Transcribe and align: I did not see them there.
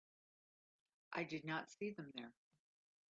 I 1.13 1.25
did 1.25 1.45
not 1.45 1.69
see 1.69 1.91
them 1.91 2.09
there. 2.15 2.33